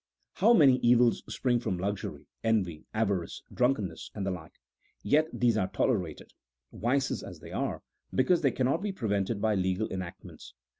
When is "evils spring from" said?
0.79-1.77